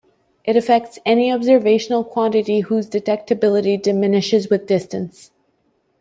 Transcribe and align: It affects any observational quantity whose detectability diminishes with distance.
It 0.43 0.55
affects 0.55 0.97
any 1.05 1.31
observational 1.31 2.03
quantity 2.03 2.61
whose 2.61 2.89
detectability 2.89 3.79
diminishes 3.79 4.49
with 4.49 4.65
distance. 4.65 5.29